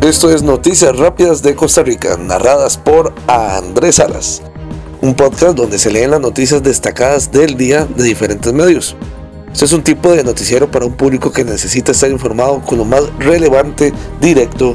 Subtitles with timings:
[0.00, 4.40] Esto es Noticias Rápidas de Costa Rica, narradas por Andrés Salas,
[5.02, 8.96] un podcast donde se leen las noticias destacadas del día de diferentes medios.
[9.52, 12.86] Este es un tipo de noticiero para un público que necesita estar informado con lo
[12.86, 13.92] más relevante,
[14.22, 14.74] directo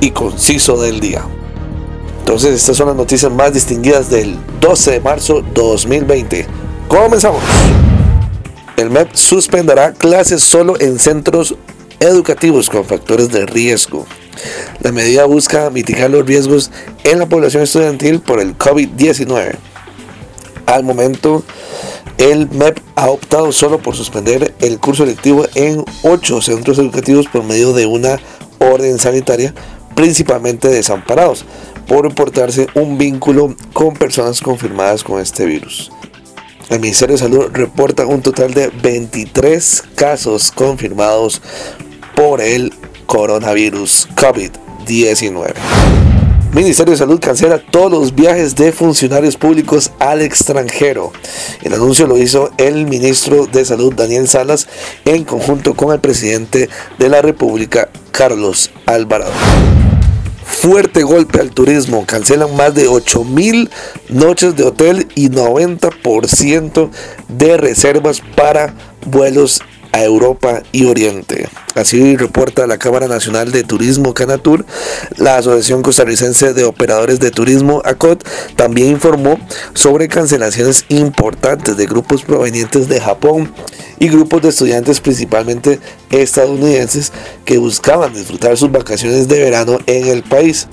[0.00, 1.24] y conciso del día.
[2.20, 6.46] Entonces, estas son las noticias más distinguidas del 12 de marzo 2020.
[6.86, 7.42] Comenzamos.
[8.76, 11.56] El MEP suspenderá clases solo en centros
[12.04, 14.06] educativos con factores de riesgo.
[14.80, 16.70] La medida busca mitigar los riesgos
[17.04, 19.56] en la población estudiantil por el COVID-19.
[20.66, 21.44] Al momento,
[22.18, 27.44] el MEP ha optado solo por suspender el curso electivo en ocho centros educativos por
[27.44, 28.18] medio de una
[28.58, 29.54] orden sanitaria,
[29.94, 31.44] principalmente desamparados,
[31.86, 35.90] por importarse un vínculo con personas confirmadas con este virus.
[36.70, 41.42] El Ministerio de Salud reporta un total de 23 casos confirmados
[42.14, 42.72] por el
[43.06, 45.54] coronavirus COVID-19.
[46.54, 51.12] Ministerio de Salud cancela todos los viajes de funcionarios públicos al extranjero.
[51.62, 54.68] El anuncio lo hizo el ministro de Salud Daniel Salas
[55.04, 59.32] en conjunto con el presidente de la República Carlos Alvarado.
[60.44, 63.26] Fuerte golpe al turismo, cancelan más de 8
[64.10, 66.90] noches de hotel y 90%
[67.28, 68.74] de reservas para
[69.06, 69.60] vuelos
[69.94, 71.48] a Europa y Oriente.
[71.76, 74.66] Así reporta la Cámara Nacional de Turismo Canatur.
[75.18, 79.38] La Asociación Costarricense de Operadores de Turismo ACOT también informó
[79.72, 83.54] sobre cancelaciones importantes de grupos provenientes de Japón
[84.00, 85.78] y grupos de estudiantes principalmente
[86.10, 87.12] estadounidenses
[87.44, 90.66] que buscaban disfrutar sus vacaciones de verano en el país.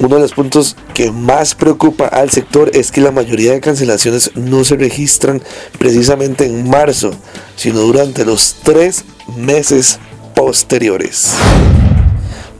[0.00, 4.32] Uno de los puntos que más preocupa al sector es que la mayoría de cancelaciones
[4.34, 5.40] no se registran
[5.78, 7.12] precisamente en marzo,
[7.60, 9.04] sino durante los tres
[9.36, 9.98] meses
[10.34, 11.32] posteriores.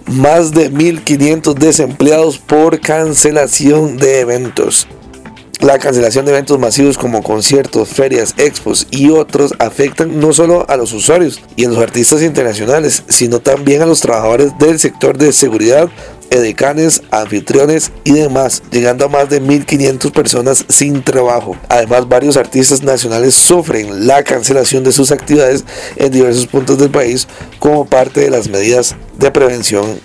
[0.05, 4.87] Más de 1.500 desempleados por cancelación de eventos.
[5.61, 10.77] La cancelación de eventos masivos como conciertos, ferias, expos y otros afectan no solo a
[10.77, 15.33] los usuarios y a los artistas internacionales, sino también a los trabajadores del sector de
[15.33, 15.89] seguridad,
[16.31, 21.57] edecanes, anfitriones y demás, llegando a más de 1.500 personas sin trabajo.
[21.69, 25.65] Además, varios artistas nacionales sufren la cancelación de sus actividades
[25.97, 30.01] en diversos puntos del país como parte de las medidas de prevención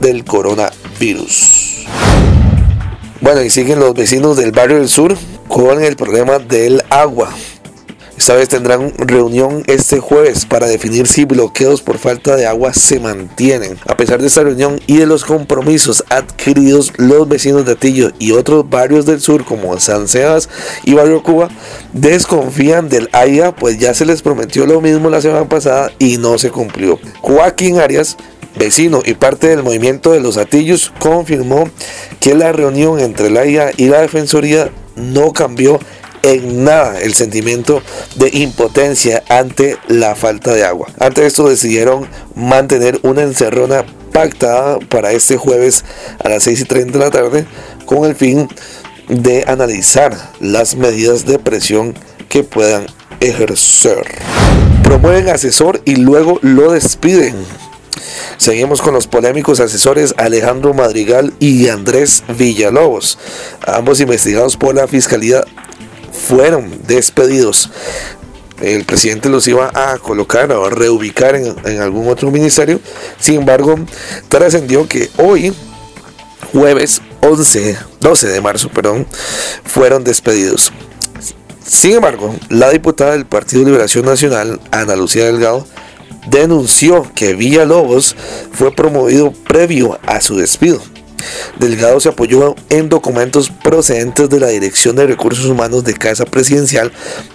[0.00, 1.86] del coronavirus.
[3.20, 7.32] Bueno, y siguen los vecinos del barrio del sur con el problema del agua.
[8.22, 13.00] Esta vez tendrán reunión este jueves para definir si bloqueos por falta de agua se
[13.00, 13.76] mantienen.
[13.84, 18.30] A pesar de esta reunión y de los compromisos adquiridos, los vecinos de Atillo y
[18.30, 20.48] otros barrios del sur como San Sebas
[20.84, 21.48] y Barrio Cuba
[21.94, 26.38] desconfían del AIA, pues ya se les prometió lo mismo la semana pasada y no
[26.38, 27.00] se cumplió.
[27.22, 28.16] Joaquín Arias
[28.54, 31.68] vecino y parte del movimiento de los Atillos, confirmó
[32.20, 35.80] que la reunión entre la IA y la Defensoría no cambió
[36.22, 37.82] en nada el sentimiento
[38.16, 40.88] de impotencia ante la falta de agua.
[40.98, 45.84] Ante esto decidieron mantener una encerrona pactada para este jueves
[46.22, 47.46] a las 6 y 30 de la tarde
[47.86, 48.48] con el fin
[49.08, 51.94] de analizar las medidas de presión
[52.28, 52.86] que puedan
[53.20, 54.04] ejercer.
[54.82, 57.34] Promueven asesor y luego lo despiden.
[58.36, 63.18] Seguimos con los polémicos asesores Alejandro Madrigal y Andrés Villalobos,
[63.66, 65.44] ambos investigados por la Fiscalía
[66.26, 67.70] fueron despedidos.
[68.60, 72.80] El presidente los iba a colocar o a reubicar en, algún otro ministerio.
[73.18, 73.74] Sin embargo,
[74.28, 75.52] trascendió que hoy,
[76.52, 79.06] jueves 11, 12 de marzo, perdón,
[79.64, 80.72] fueron despedidos.
[81.66, 85.66] Sin embargo, la diputada del Partido Liberación Nacional, Ana Lucía Delgado,
[86.28, 88.14] denunció que Villalobos
[88.52, 90.80] fue promovido previo a su despido.
[91.58, 96.92] Delgado se apoyó en documentos procedentes de la Dirección de Recursos Humanos de Casa Presidencial,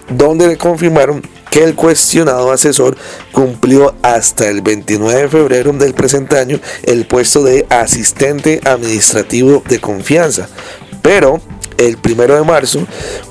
[0.08, 2.96] donde le confirmaron que el cuestionado asesor
[3.32, 9.80] cumplió hasta el 29 de febrero del presente año el puesto de asistente administrativo de
[9.80, 10.48] confianza.
[11.02, 11.40] Pero
[11.78, 12.86] el 1 de marzo,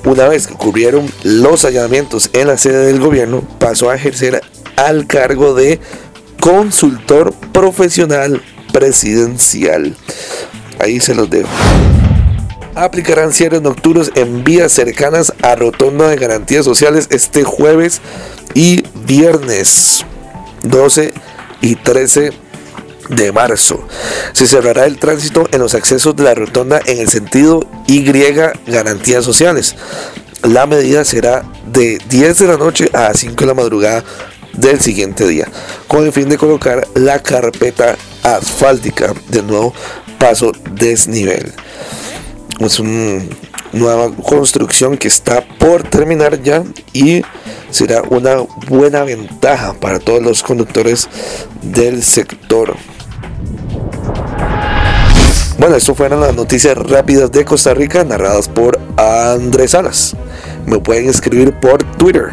[0.06, 4.42] una vez que ocurrieron los allanamientos en la sede del gobierno, pasó a ejercer
[4.78, 5.80] al cargo de
[6.40, 8.42] consultor profesional
[8.72, 9.96] presidencial.
[10.80, 11.50] Ahí se los dejo.
[12.76, 18.02] Aplicarán cierres nocturnos en vías cercanas a Rotonda de Garantías Sociales este jueves
[18.54, 20.06] y viernes
[20.64, 21.14] 12
[21.62, 22.32] y 13
[23.10, 23.88] de marzo.
[24.34, 29.24] Se cerrará el tránsito en los accesos de la rotonda en el sentido Y Garantías
[29.24, 29.76] Sociales.
[30.44, 34.04] La medida será de 10 de la noche a 5 de la madrugada
[34.54, 35.48] del siguiente día,
[35.88, 39.74] con el fin de colocar la carpeta asfáltica del nuevo
[40.18, 41.54] paso desnivel.
[42.60, 43.24] Es una
[43.74, 47.22] nueva construcción que está por terminar ya y
[47.70, 48.38] será una
[48.68, 51.08] buena ventaja para todos los conductores
[51.62, 52.76] del sector.
[55.60, 60.16] Bueno, esto fueron las noticias rápidas de Costa Rica narradas por Andrés Salas.
[60.66, 62.30] Me pueden escribir por Twitter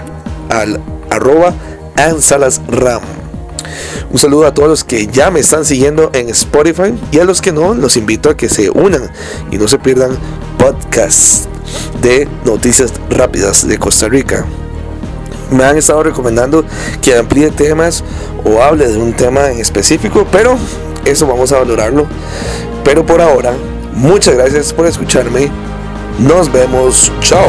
[0.50, 1.54] al arroba
[1.96, 3.23] ansalasram.
[4.10, 7.40] Un saludo a todos los que ya me están siguiendo en Spotify y a los
[7.40, 9.10] que no, los invito a que se unan
[9.50, 10.16] y no se pierdan
[10.58, 11.48] podcasts
[12.00, 14.46] de noticias rápidas de Costa Rica.
[15.50, 16.64] Me han estado recomendando
[17.02, 18.02] que amplíe temas
[18.44, 20.56] o hable de un tema en específico, pero
[21.04, 22.06] eso vamos a valorarlo
[22.84, 23.54] pero por ahora,
[23.94, 25.50] muchas gracias por escucharme.
[26.18, 27.10] Nos vemos.
[27.20, 27.48] Chao.